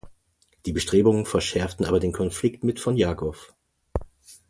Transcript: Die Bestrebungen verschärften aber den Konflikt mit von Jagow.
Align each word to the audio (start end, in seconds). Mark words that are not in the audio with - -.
Die 0.65 0.71
Bestrebungen 0.73 1.27
verschärften 1.27 1.85
aber 1.85 1.99
den 1.99 2.11
Konflikt 2.11 2.63
mit 2.63 2.79
von 2.79 2.97
Jagow. 2.97 3.53